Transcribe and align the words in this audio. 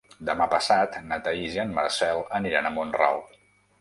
Demà 0.27 0.45
passat 0.53 0.95
na 1.11 1.19
Thaís 1.27 1.57
i 1.57 1.61
en 1.65 1.75
Marcel 1.81 2.25
aniran 2.41 2.71
a 2.71 2.73
Mont-ral. 2.79 3.23